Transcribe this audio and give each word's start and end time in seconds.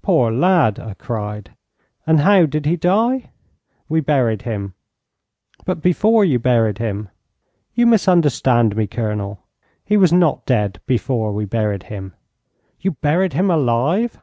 'Poor 0.00 0.30
lad!' 0.30 0.78
I 0.78 0.94
cried. 0.94 1.56
'And 2.06 2.20
how 2.20 2.46
did 2.46 2.66
he 2.66 2.76
die?' 2.76 3.30
'We 3.88 4.02
buried 4.02 4.42
him.' 4.42 4.74
'But 5.64 5.82
before 5.82 6.24
you 6.24 6.38
buried 6.38 6.78
him?' 6.78 7.08
'You 7.74 7.86
misunderstand 7.86 8.76
me, 8.76 8.86
Colonel. 8.86 9.40
He 9.84 9.96
was 9.96 10.12
not 10.12 10.46
dead 10.46 10.80
before 10.86 11.32
we 11.32 11.46
buried 11.46 11.82
him.' 11.90 12.14
'You 12.80 12.92
buried 12.92 13.32
him 13.32 13.50
alive!' 13.50 14.20